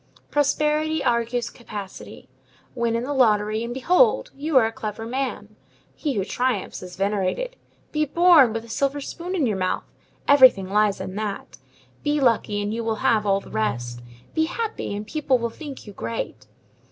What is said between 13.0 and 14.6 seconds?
have all the rest; be